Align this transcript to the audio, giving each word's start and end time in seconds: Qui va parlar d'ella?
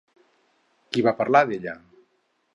Qui 0.95 1.03
va 1.09 1.15
parlar 1.21 1.43
d'ella? 1.51 1.77